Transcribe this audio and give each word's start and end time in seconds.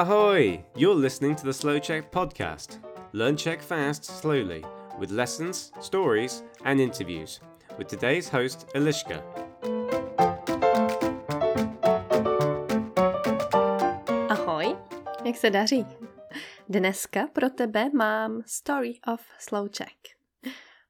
Ahoy! 0.00 0.64
You're 0.74 0.94
listening 0.94 1.36
to 1.36 1.44
the 1.44 1.52
Slow 1.52 1.78
Check 1.78 2.10
podcast. 2.10 2.78
Learn 3.12 3.36
Czech 3.36 3.60
fast, 3.60 4.04
slowly, 4.04 4.64
with 4.98 5.10
lessons, 5.10 5.72
stories, 5.80 6.42
and 6.64 6.80
interviews. 6.80 7.40
With 7.76 7.88
today's 7.88 8.26
host, 8.30 8.66
Eliška. 8.74 9.22
Ahoj, 14.28 14.76
jak 15.24 15.36
se 15.36 15.50
daří? 15.50 15.86
Dneska 16.68 17.26
pro 17.32 17.50
tebe 17.50 17.90
mám 17.94 18.42
Story 18.46 18.94
of 19.12 19.20
Slow 19.38 19.68
Check. 19.68 20.16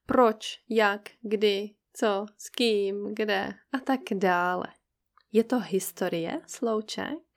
Proč, 0.05 0.59
jak, 0.69 1.09
kdy, 1.21 1.69
co, 1.93 2.25
s 2.37 2.49
kým, 2.49 3.13
kde 3.13 3.53
a 3.73 3.79
tak 3.79 3.99
dále. 4.11 4.67
Je 5.31 5.43
to 5.43 5.59
historie 5.59 6.41
Slow 6.47 6.81
Check 6.95 7.31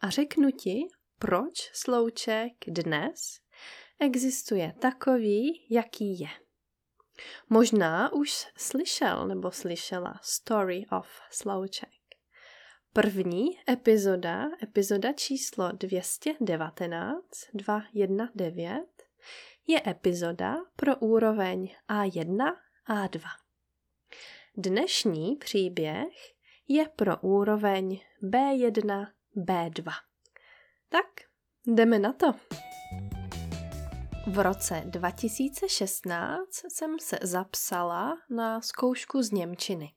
a 0.00 0.10
řeknu 0.10 0.50
ti, 0.50 0.86
proč 1.18 1.70
slouček 1.72 2.52
dnes 2.66 3.40
existuje 4.00 4.74
takový, 4.80 5.66
jaký 5.70 6.18
je. 6.18 6.28
Možná 7.48 8.12
už 8.12 8.46
slyšel 8.56 9.28
nebo 9.28 9.50
slyšela 9.50 10.20
Story 10.22 10.86
of 10.92 11.08
Slouček. 11.30 11.88
První 12.92 13.46
epizoda, 13.70 14.44
epizoda 14.62 15.12
číslo 15.12 15.72
219, 15.72 17.24
219, 17.54 18.86
je 19.66 19.82
epizoda 19.86 20.56
pro 20.76 20.96
úroveň 20.96 21.74
A1, 21.88 22.56
A2. 22.88 23.20
Dnešní 24.56 25.36
příběh 25.36 26.34
je 26.68 26.88
pro 26.88 27.16
úroveň 27.20 28.00
B1, 28.22 29.06
B2. 29.36 29.92
Tak, 30.88 31.06
jdeme 31.66 31.98
na 31.98 32.12
to. 32.12 32.32
V 34.26 34.38
roce 34.38 34.82
2016 34.86 36.48
jsem 36.68 36.98
se 36.98 37.18
zapsala 37.22 38.16
na 38.30 38.60
zkoušku 38.60 39.22
z 39.22 39.30
Němčiny. 39.30 39.94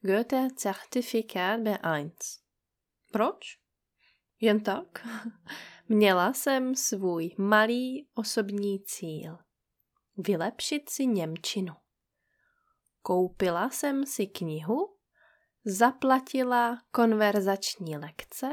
Goethe 0.00 0.48
Certifikat 0.56 1.60
B1. 1.60 2.10
Proč? 3.12 3.58
Jen 4.40 4.60
tak. 4.60 5.06
Měla 5.88 6.32
jsem 6.32 6.74
svůj 6.74 7.34
malý 7.38 8.08
osobní 8.14 8.80
cíl. 8.84 9.38
Vylepšit 10.16 10.90
si 10.90 11.06
Němčinu. 11.06 11.74
Koupila 13.02 13.70
jsem 13.70 14.06
si 14.06 14.26
knihu, 14.26 14.96
zaplatila 15.64 16.82
konverzační 16.90 17.96
lekce 17.96 18.50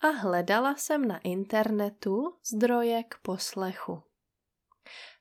a 0.00 0.08
hledala 0.08 0.74
jsem 0.74 1.08
na 1.08 1.18
internetu 1.18 2.36
zdroje 2.44 3.02
k 3.04 3.18
poslechu. 3.22 4.02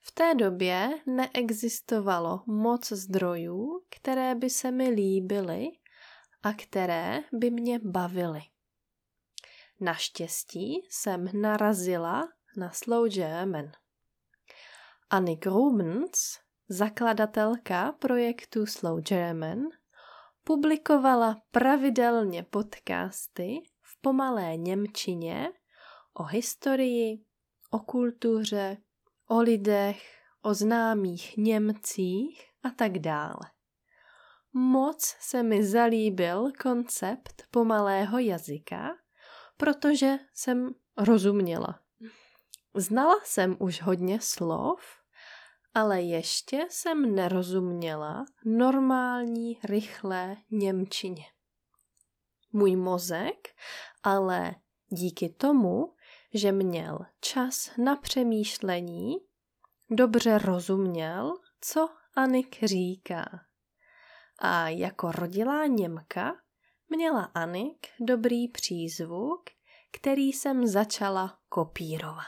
V 0.02 0.12
té 0.12 0.36
době 0.36 0.90
neexistovalo 1.06 2.44
moc 2.46 2.92
zdrojů, 2.92 3.84
které 3.90 4.36
by 4.36 4.50
se 4.50 4.72
mi 4.72 4.90
líbily 4.90 5.68
a 6.44 6.54
které 6.54 7.20
by 7.34 7.52
mě 7.52 7.80
bavily. 7.84 8.42
Naštěstí 9.80 10.88
jsem 10.90 11.30
narazila 11.42 12.30
na 12.58 12.72
Slow 12.72 13.10
German. 13.10 13.72
Annik 15.10 15.46
Rubens, 15.46 16.40
zakladatelka 16.70 17.92
projektu 17.92 18.66
Slow 18.66 19.02
German, 19.02 19.60
publikovala 20.44 21.42
pravidelně 21.52 22.44
podcasty 22.44 23.62
pomalé 24.02 24.58
Němčině 24.58 25.50
o 26.14 26.24
historii, 26.24 27.26
o 27.72 27.80
kultuře, 27.80 28.78
o 29.28 29.40
lidech, 29.40 30.02
o 30.42 30.54
známých 30.54 31.38
Němcích 31.38 32.42
a 32.64 32.70
tak 32.70 33.00
dále. 33.00 33.52
Moc 34.54 35.16
se 35.20 35.44
mi 35.44 35.66
zalíbil 35.66 36.52
koncept 36.62 37.44
pomalého 37.52 38.20
jazyka, 38.20 38.90
protože 39.58 40.18
jsem 40.34 40.70
rozuměla. 40.98 41.80
Znala 42.76 43.16
jsem 43.24 43.58
už 43.60 43.82
hodně 43.82 44.22
slov, 44.22 44.82
ale 45.74 46.02
ještě 46.02 46.68
jsem 46.70 47.16
nerozuměla 47.16 48.26
normální, 48.46 49.60
rychlé 49.64 50.38
Němčině. 50.52 51.26
Můj 52.54 52.76
mozek 52.76 53.48
ale 54.04 54.56
díky 54.90 55.30
tomu, 55.30 55.94
že 56.34 56.52
měl 56.52 57.00
čas 57.22 57.72
na 57.78 57.96
přemýšlení, 57.96 59.16
dobře 59.90 60.38
rozuměl, 60.38 61.34
co 61.62 61.90
Anik 62.16 62.64
říká. 62.64 63.26
A 64.40 64.70
jako 64.70 65.12
rodilá 65.12 65.66
Němka 65.66 66.36
měla 66.90 67.24
Anik 67.24 67.88
dobrý 68.00 68.48
přízvuk, 68.48 69.44
který 69.92 70.34
jsem 70.34 70.68
začala 70.68 71.40
kopírovat. 71.50 72.26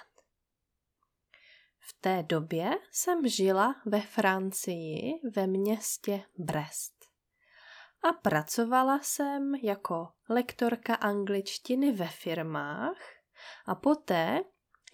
V 1.80 2.02
té 2.02 2.24
době 2.24 2.72
jsem 2.92 3.28
žila 3.28 3.76
ve 3.86 4.02
Francii 4.02 5.14
ve 5.36 5.48
městě 5.48 6.24
Brest 6.38 7.01
a 8.04 8.14
pracovala 8.14 9.00
jsem 9.00 9.56
jako 9.56 10.08
lektorka 10.30 10.96
angličtiny 10.96 11.92
ve 11.92 12.08
firmách 12.08 12.98
a 13.66 13.76
poté 13.76 14.42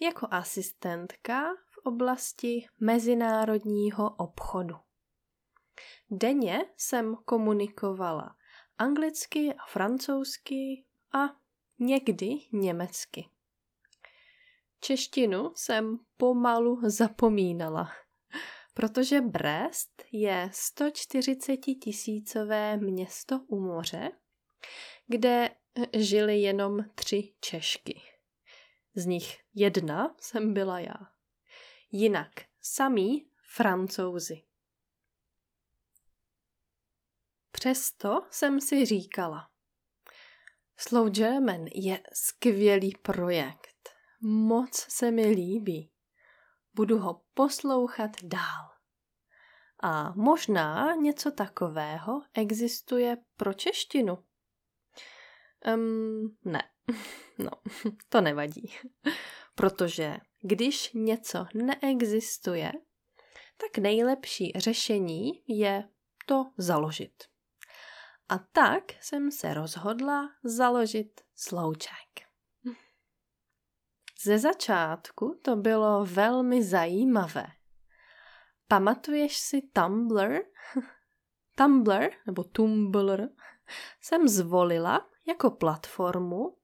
jako 0.00 0.28
asistentka 0.30 1.54
v 1.54 1.78
oblasti 1.86 2.66
mezinárodního 2.80 4.10
obchodu. 4.10 4.76
Denně 6.10 6.60
jsem 6.76 7.16
komunikovala 7.24 8.36
anglicky 8.78 9.54
a 9.54 9.66
francouzsky 9.68 10.84
a 11.14 11.18
někdy 11.78 12.28
německy. 12.52 13.28
Češtinu 14.80 15.52
jsem 15.54 15.98
pomalu 16.16 16.80
zapomínala 16.82 17.88
protože 18.78 19.20
Brest 19.20 20.02
je 20.12 20.50
140 20.52 21.56
tisícové 21.56 22.76
město 22.76 23.40
u 23.46 23.60
moře, 23.60 24.10
kde 25.06 25.50
žili 25.96 26.40
jenom 26.40 26.78
tři 26.94 27.34
Češky. 27.40 28.00
Z 28.94 29.06
nich 29.06 29.40
jedna 29.54 30.16
jsem 30.20 30.54
byla 30.54 30.80
já. 30.80 30.94
Jinak 31.92 32.32
samý 32.60 33.30
francouzi. 33.54 34.42
Přesto 37.50 38.26
jsem 38.30 38.60
si 38.60 38.84
říkala, 38.84 39.50
Slow 40.76 41.10
German 41.10 41.66
je 41.74 42.02
skvělý 42.12 42.96
projekt. 43.02 43.90
Moc 44.20 44.76
se 44.88 45.10
mi 45.10 45.26
líbí 45.26 45.90
budu 46.78 46.98
ho 46.98 47.22
poslouchat 47.34 48.10
dál. 48.22 48.67
A 49.82 50.12
možná 50.16 50.94
něco 50.94 51.30
takového 51.30 52.22
existuje 52.34 53.16
pro 53.36 53.54
češtinu. 53.54 54.18
Um, 55.74 56.36
ne, 56.44 56.62
no, 57.38 57.50
to 58.08 58.20
nevadí. 58.20 58.74
Protože 59.54 60.16
když 60.42 60.92
něco 60.92 61.46
neexistuje, 61.54 62.72
tak 63.56 63.78
nejlepší 63.78 64.52
řešení 64.56 65.42
je 65.48 65.88
to 66.26 66.50
založit. 66.56 67.24
A 68.28 68.38
tak 68.38 68.82
jsem 69.00 69.30
se 69.30 69.54
rozhodla 69.54 70.30
založit 70.44 71.20
slouček. 71.34 72.28
Ze 74.24 74.38
začátku 74.38 75.40
to 75.42 75.56
bylo 75.56 76.04
velmi 76.04 76.64
zajímavé. 76.64 77.46
Pamatuješ 78.68 79.38
si 79.38 79.62
Tumblr? 79.62 80.34
Tumblr, 81.54 82.10
nebo 82.26 82.44
Tumblr, 82.44 83.28
jsem 84.00 84.28
zvolila 84.28 85.10
jako 85.26 85.50
platformu, 85.50 86.56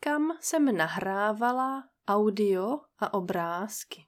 kam 0.00 0.38
jsem 0.40 0.76
nahrávala 0.76 1.88
audio 2.08 2.80
a 2.98 3.14
obrázky. 3.14 4.06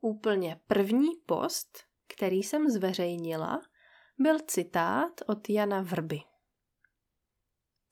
Úplně 0.00 0.60
první 0.66 1.08
post, 1.26 1.78
který 2.06 2.42
jsem 2.42 2.70
zveřejnila, 2.70 3.62
byl 4.18 4.38
citát 4.38 5.20
od 5.26 5.48
Jana 5.48 5.82
Vrby. 5.82 6.20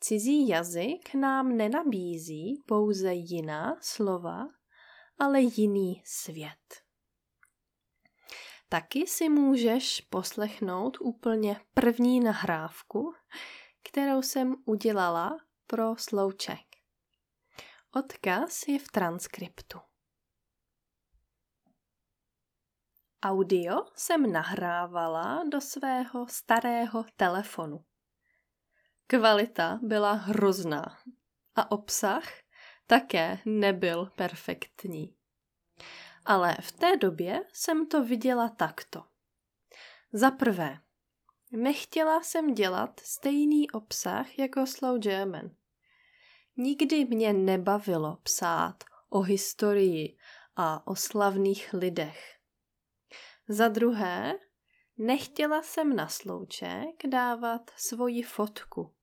Cizí 0.01 0.49
jazyk 0.49 1.15
nám 1.15 1.57
nenabízí 1.57 2.63
pouze 2.67 3.13
jiná 3.13 3.77
slova, 3.81 4.49
ale 5.19 5.41
jiný 5.41 6.03
svět. 6.05 6.84
Taky 8.75 9.07
si 9.07 9.29
můžeš 9.29 10.01
poslechnout 10.01 10.97
úplně 11.01 11.61
první 11.75 12.21
nahrávku, 12.21 13.15
kterou 13.83 14.23
jsem 14.23 14.55
udělala 14.65 15.39
pro 15.67 15.97
slouček. 15.97 16.61
Odkaz 17.97 18.69
je 18.69 18.79
v 18.79 18.89
transkriptu. 18.89 19.79
Audio 23.23 23.85
jsem 23.97 24.33
nahrávala 24.33 25.45
do 25.53 25.61
svého 25.61 26.27
starého 26.29 27.05
telefonu. 27.17 27.85
Kvalita 29.07 29.79
byla 29.83 30.13
hrozná 30.13 30.99
a 31.55 31.71
obsah 31.71 32.25
také 32.87 33.39
nebyl 33.45 34.07
perfektní. 34.17 35.17
Ale 36.25 36.57
v 36.61 36.73
té 36.73 36.97
době 36.97 37.45
jsem 37.53 37.87
to 37.87 38.05
viděla 38.05 38.49
takto. 38.49 39.05
Za 40.13 40.31
prvé, 40.31 40.79
nechtěla 41.53 42.23
jsem 42.23 42.55
dělat 42.55 43.01
stejný 43.01 43.71
obsah 43.71 44.39
jako 44.39 44.67
Slow 44.67 44.99
German. 44.99 45.51
Nikdy 46.57 47.05
mě 47.05 47.33
nebavilo 47.33 48.19
psát 48.23 48.85
o 49.09 49.21
historii 49.21 50.17
a 50.57 50.87
o 50.87 50.97
slavných 50.97 51.73
lidech. 51.73 52.35
Za 53.49 53.69
druhé, 53.69 54.35
nechtěla 54.99 55.63
jsem 55.63 55.97
na 55.97 56.09
slouček 56.09 57.07
dávat 57.09 57.71
svoji 57.77 58.23
fotku. 58.23 58.95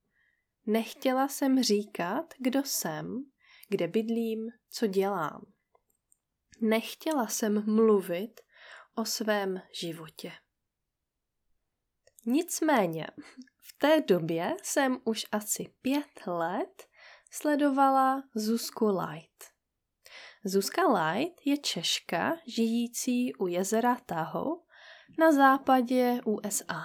Nechtěla 0.65 1.27
jsem 1.27 1.63
říkat, 1.63 2.33
kdo 2.39 2.63
jsem, 2.63 3.25
kde 3.69 3.87
bydlím, 3.87 4.49
co 4.69 4.87
dělám. 4.87 5.45
Nechtěla 6.61 7.27
jsem 7.27 7.75
mluvit 7.75 8.41
o 8.95 9.05
svém 9.05 9.61
životě. 9.79 10.31
Nicméně, 12.25 13.07
v 13.59 13.77
té 13.77 14.01
době 14.01 14.55
jsem 14.63 15.01
už 15.03 15.25
asi 15.31 15.73
pět 15.81 16.27
let 16.27 16.87
sledovala 17.31 18.23
Zuzku 18.35 18.85
Light. 18.87 19.43
Zuzka 20.45 20.81
Light 20.87 21.41
je 21.45 21.57
Češka 21.57 22.37
žijící 22.47 23.35
u 23.35 23.47
jezera 23.47 23.95
Tahoe 24.05 24.55
na 25.19 25.31
západě 25.31 26.21
USA. 26.25 26.83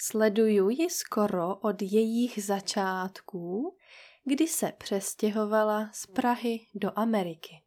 Sleduju 0.00 0.68
ji 0.68 0.90
skoro 0.90 1.56
od 1.56 1.82
jejich 1.82 2.44
začátků, 2.44 3.76
kdy 4.24 4.48
se 4.48 4.72
přestěhovala 4.72 5.90
z 5.92 6.06
Prahy 6.06 6.66
do 6.74 6.98
Ameriky. 6.98 7.63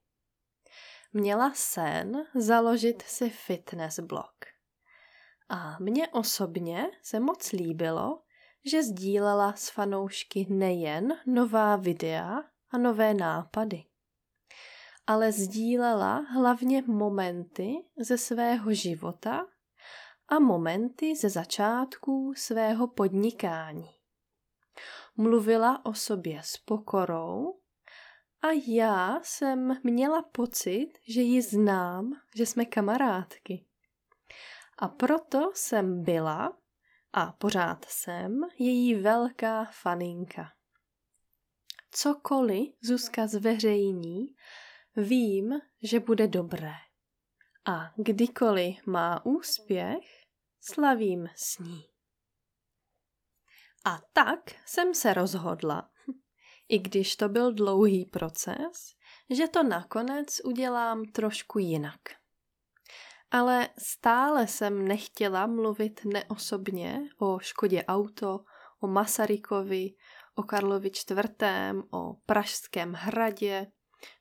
Měla 1.13 1.51
sen 1.55 2.25
založit 2.35 3.01
si 3.01 3.29
fitness 3.29 3.99
blog. 3.99 4.35
A 5.49 5.77
mně 5.79 6.07
osobně 6.07 6.87
se 7.01 7.19
moc 7.19 7.51
líbilo, 7.51 8.21
že 8.65 8.83
sdílela 8.83 9.53
s 9.53 9.69
fanoušky 9.69 10.45
nejen 10.49 11.13
nová 11.25 11.75
videa 11.75 12.43
a 12.71 12.77
nové 12.77 13.13
nápady, 13.13 13.83
ale 15.07 15.31
sdílela 15.31 16.15
hlavně 16.15 16.83
momenty 16.87 17.73
ze 17.99 18.17
svého 18.17 18.73
života 18.73 19.45
a 20.27 20.39
momenty 20.39 21.15
ze 21.15 21.29
začátků 21.29 22.33
svého 22.37 22.87
podnikání. 22.87 23.89
Mluvila 25.17 25.85
o 25.85 25.93
sobě 25.93 26.41
s 26.43 26.57
pokorou 26.57 27.59
a 28.41 28.47
já 28.67 29.19
jsem 29.23 29.79
měla 29.83 30.21
pocit, 30.21 30.89
že 31.07 31.21
ji 31.21 31.41
znám, 31.41 32.21
že 32.35 32.45
jsme 32.45 32.65
kamarádky. 32.65 33.65
A 34.77 34.87
proto 34.87 35.51
jsem 35.55 36.03
byla 36.03 36.57
a 37.13 37.31
pořád 37.31 37.85
jsem 37.85 38.41
její 38.59 38.95
velká 38.95 39.65
faninka. 39.65 40.51
Cokoliv 41.91 42.73
Zuzka 42.81 43.27
zveřejní, 43.27 44.35
vím, 44.95 45.53
že 45.83 45.99
bude 45.99 46.27
dobré. 46.27 46.73
A 47.65 47.93
kdykoliv 47.97 48.87
má 48.87 49.25
úspěch, 49.25 50.05
slavím 50.61 51.27
s 51.35 51.59
ní. 51.59 51.83
A 53.85 54.01
tak 54.13 54.39
jsem 54.65 54.93
se 54.93 55.13
rozhodla, 55.13 55.91
i 56.69 56.79
když 56.79 57.15
to 57.15 57.29
byl 57.29 57.53
dlouhý 57.53 58.05
proces, 58.05 58.95
že 59.29 59.47
to 59.47 59.63
nakonec 59.63 60.41
udělám 60.43 61.05
trošku 61.05 61.59
jinak. 61.59 62.01
Ale 63.31 63.69
stále 63.77 64.47
jsem 64.47 64.87
nechtěla 64.87 65.47
mluvit 65.47 66.01
neosobně 66.05 66.99
o 67.19 67.39
Škodě 67.39 67.83
auto, 67.85 68.39
o 68.79 68.87
Masarykovi, 68.87 69.93
o 70.35 70.43
Karlovi 70.43 70.87
IV., 70.87 71.31
o 71.91 72.13
Pražském 72.25 72.93
hradě 72.93 73.67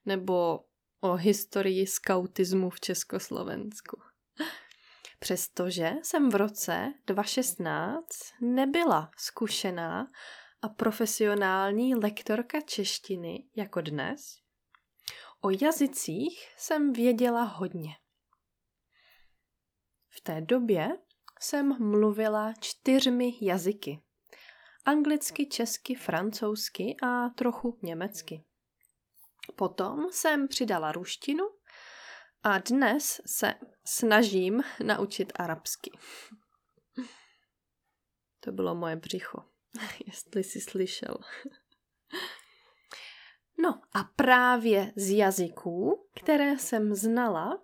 nebo 0.04 0.60
o 1.00 1.14
historii 1.14 1.86
skautismu 1.86 2.70
v 2.70 2.80
Československu. 2.80 4.00
Přestože 5.18 5.92
jsem 6.02 6.30
v 6.30 6.34
roce 6.34 6.92
2016 7.06 8.06
nebyla 8.40 9.10
zkušená 9.16 10.06
a 10.66 10.68
profesionální 10.68 11.94
lektorka 11.94 12.60
češtiny 12.60 13.44
jako 13.56 13.80
dnes, 13.80 14.38
o 15.40 15.50
jazycích 15.50 16.48
jsem 16.56 16.92
věděla 16.92 17.42
hodně. 17.42 17.90
V 20.08 20.20
té 20.20 20.40
době 20.40 20.88
jsem 21.40 21.90
mluvila 21.90 22.52
čtyřmi 22.60 23.32
jazyky. 23.40 24.02
Anglicky, 24.84 25.46
česky, 25.46 25.94
francouzsky 25.94 26.96
a 27.02 27.28
trochu 27.28 27.78
německy. 27.82 28.44
Potom 29.56 30.06
jsem 30.10 30.48
přidala 30.48 30.92
ruštinu 30.92 31.44
a 32.42 32.58
dnes 32.58 33.20
se 33.26 33.54
snažím 33.84 34.62
naučit 34.84 35.32
arabsky. 35.36 35.90
To 38.40 38.52
bylo 38.52 38.74
moje 38.74 38.96
břicho, 38.96 39.55
jestli 40.06 40.44
jsi 40.44 40.60
slyšel. 40.60 41.16
No 43.58 43.80
a 43.92 44.04
právě 44.04 44.92
z 44.96 45.16
jazyků, 45.16 46.08
které 46.20 46.58
jsem 46.58 46.94
znala, 46.94 47.62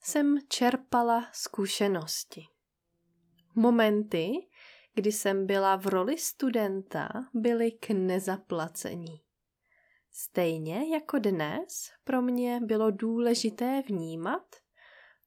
jsem 0.00 0.38
čerpala 0.48 1.28
zkušenosti. 1.32 2.46
Momenty, 3.54 4.32
kdy 4.94 5.12
jsem 5.12 5.46
byla 5.46 5.76
v 5.76 5.86
roli 5.86 6.18
studenta, 6.18 7.08
byly 7.34 7.72
k 7.72 7.90
nezaplacení. 7.90 9.20
Stejně 10.10 10.94
jako 10.94 11.18
dnes 11.18 11.90
pro 12.04 12.22
mě 12.22 12.60
bylo 12.60 12.90
důležité 12.90 13.82
vnímat, 13.86 14.56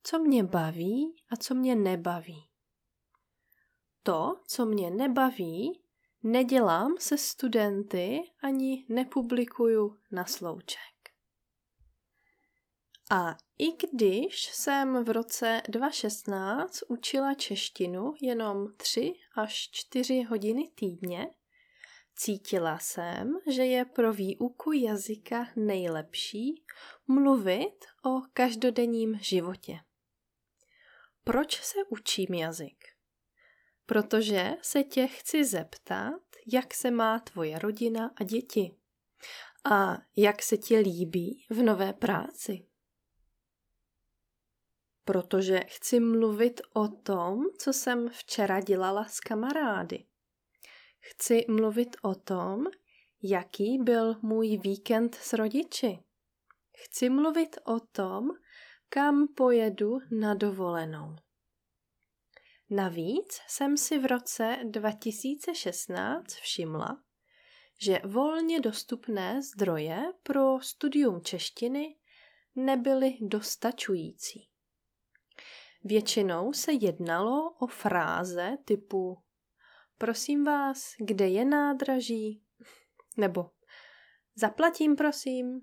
co 0.03 0.19
mě 0.19 0.43
baví 0.43 1.15
a 1.29 1.35
co 1.35 1.55
mě 1.55 1.75
nebaví. 1.75 2.49
To, 4.03 4.35
co 4.47 4.65
mě 4.65 4.91
nebaví, 4.91 5.81
nedělám 6.31 6.95
se 6.99 7.17
studenty 7.17 8.19
ani 8.43 8.85
nepublikuju 8.89 9.99
na 10.11 10.25
slouček. 10.25 10.79
A 13.11 13.37
i 13.57 13.71
když 13.71 14.45
jsem 14.53 15.03
v 15.03 15.09
roce 15.09 15.61
2016 15.69 16.79
učila 16.87 17.33
češtinu 17.33 18.13
jenom 18.21 18.73
3 18.77 19.13
až 19.35 19.69
4 19.71 20.21
hodiny 20.21 20.71
týdně, 20.75 21.27
cítila 22.15 22.79
jsem, 22.79 23.33
že 23.51 23.65
je 23.65 23.85
pro 23.85 24.13
výuku 24.13 24.71
jazyka 24.71 25.47
nejlepší 25.55 26.63
mluvit 27.07 27.85
o 28.05 28.21
každodenním 28.33 29.19
životě. 29.21 29.79
Proč 31.23 31.61
se 31.61 31.79
učím 31.89 32.33
jazyk? 32.33 32.96
Protože 33.87 34.51
se 34.61 34.83
tě 34.83 35.07
chci 35.07 35.45
zeptat, 35.45 36.21
jak 36.53 36.73
se 36.73 36.91
má 36.91 37.19
tvoje 37.19 37.59
rodina 37.59 38.11
a 38.15 38.23
děti. 38.23 38.75
A 39.71 39.97
jak 40.15 40.43
se 40.43 40.57
ti 40.57 40.77
líbí 40.77 41.45
v 41.49 41.63
nové 41.63 41.93
práci 41.93 42.67
protože 45.07 45.59
chci 45.67 45.99
mluvit 45.99 46.61
o 46.73 46.87
tom, 46.87 47.45
co 47.59 47.73
jsem 47.73 48.09
včera 48.09 48.61
dělala 48.61 49.05
s 49.05 49.19
kamarády. 49.19 50.05
Chci 50.99 51.45
mluvit 51.49 51.95
o 52.01 52.15
tom, 52.15 52.65
jaký 53.23 53.77
byl 53.83 54.15
můj 54.21 54.57
víkend 54.57 55.15
s 55.15 55.33
rodiči. 55.33 55.99
Chci 56.77 57.09
mluvit 57.09 57.57
o 57.63 57.79
tom, 57.79 58.29
kam 58.89 59.27
pojedu 59.27 59.97
na 60.11 60.33
dovolenou. 60.33 61.15
Navíc 62.69 63.39
jsem 63.47 63.77
si 63.77 63.99
v 63.99 64.05
roce 64.05 64.57
2016 64.63 66.33
všimla, 66.33 67.03
že 67.81 68.01
volně 68.05 68.59
dostupné 68.59 69.41
zdroje 69.41 70.13
pro 70.23 70.59
studium 70.61 71.21
češtiny 71.21 71.95
nebyly 72.55 73.17
dostačující. 73.21 74.49
Většinou 75.83 76.53
se 76.53 76.73
jednalo 76.73 77.51
o 77.59 77.67
fráze 77.67 78.57
typu 78.65 79.17
Prosím 79.97 80.43
vás, 80.43 80.93
kde 80.99 81.27
je 81.27 81.45
nádraží? 81.45 82.43
Nebo 83.17 83.49
Zaplatím, 84.39 84.95
prosím. 84.95 85.61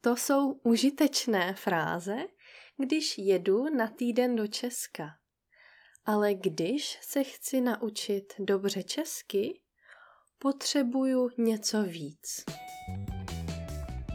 To 0.00 0.16
jsou 0.16 0.52
užitečné 0.52 1.54
fráze, 1.54 2.16
když 2.76 3.18
jedu 3.18 3.74
na 3.76 3.88
týden 3.88 4.36
do 4.36 4.46
Česka. 4.46 5.21
Ale 6.04 6.34
když 6.34 6.98
se 7.02 7.24
chci 7.24 7.60
naučit 7.60 8.34
dobře 8.38 8.82
česky, 8.82 9.60
potřebuju 10.38 11.30
něco 11.38 11.82
víc. 11.82 12.44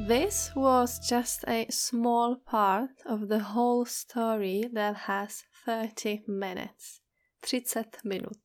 This 0.08 0.52
was 0.56 1.12
just 1.12 1.44
a 1.48 1.66
small 1.70 2.36
part 2.36 2.92
of 3.06 3.20
the 3.22 3.44
whole 3.44 3.86
story 3.86 4.62
that 4.74 4.96
has 4.96 5.44
30 5.66 6.28
minutes. 6.28 7.02
30 7.42 8.04
minut. 8.04 8.38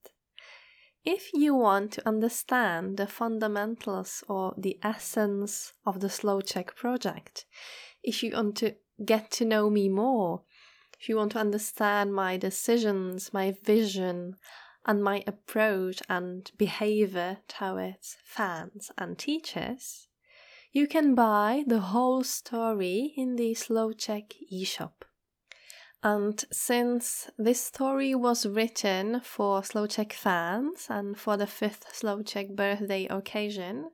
If 1.05 1.33
you 1.33 1.59
want 1.59 1.95
to 1.95 2.01
understand 2.09 2.97
the 2.97 3.05
fundamentals 3.05 4.23
or 4.27 4.53
the 4.57 4.77
essence 4.81 5.73
of 5.85 5.97
the 5.97 6.09
Slow 6.09 6.41
Check 6.41 6.75
project, 6.75 7.45
if 8.03 8.23
you 8.23 8.31
want 8.31 8.57
to 8.57 8.71
get 9.05 9.31
to 9.31 9.45
know 9.45 9.69
me 9.69 9.89
more, 9.89 10.43
if 11.03 11.09
you 11.09 11.17
want 11.17 11.33
to 11.33 11.37
understand 11.37 12.13
my 12.13 12.37
decisions, 12.37 13.33
my 13.33 13.53
vision, 13.65 14.37
and 14.85 15.03
my 15.03 15.21
approach 15.27 16.01
and 16.07 16.49
behavior 16.57 17.39
towards 17.49 18.15
fans 18.23 18.89
and 18.97 19.19
teachers, 19.19 20.07
you 20.71 20.87
can 20.87 21.13
buy 21.13 21.65
the 21.67 21.81
whole 21.81 22.23
story 22.23 23.13
in 23.17 23.35
the 23.35 23.53
Slow 23.53 23.91
Check 23.91 24.33
eShop. 24.49 25.03
And 26.01 26.41
since 26.53 27.29
this 27.37 27.59
story 27.59 28.15
was 28.15 28.45
written 28.45 29.19
for 29.19 29.61
Slow 29.61 29.87
Check 29.87 30.13
fans 30.13 30.87
and 30.89 31.19
for 31.19 31.35
the 31.35 31.47
fifth 31.47 31.93
Slow 31.93 32.21
Check 32.23 32.55
birthday 32.55 33.07
occasion, 33.07 33.89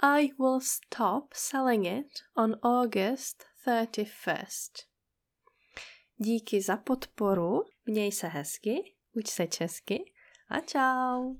I 0.00 0.30
will 0.38 0.60
stop 0.60 1.34
selling 1.34 1.84
it 1.84 2.22
on 2.34 2.54
August 2.62 3.44
31st. 3.66 4.84
Díky 6.16 6.62
za 6.62 6.76
podporu, 6.76 7.62
měj 7.86 8.12
se 8.12 8.26
hezky, 8.26 8.94
uč 9.16 9.28
se 9.28 9.46
česky 9.46 10.12
a 10.48 10.60
čau! 10.60 11.34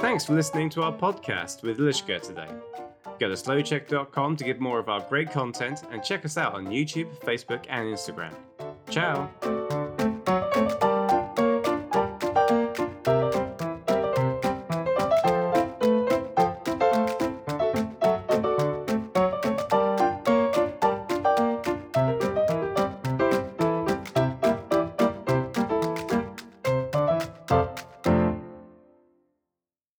Thanks 0.00 0.26
for 0.26 0.36
listening 0.36 0.74
to 0.74 0.82
our 0.82 0.92
podcast 0.92 1.62
with 1.62 1.78
Lishka 1.78 2.20
today. 2.20 2.48
Go 3.18 3.28
to 3.28 3.36
slowcheck.com 3.36 4.36
to 4.36 4.44
get 4.44 4.60
more 4.60 4.78
of 4.78 4.88
our 4.88 5.00
great 5.08 5.32
content 5.32 5.82
and 5.90 6.02
check 6.04 6.24
us 6.24 6.36
out 6.36 6.54
on 6.54 6.66
YouTube, 6.66 7.08
Facebook, 7.24 7.64
and 7.68 7.88
Instagram. 7.88 8.34
Ciao! 8.90 9.83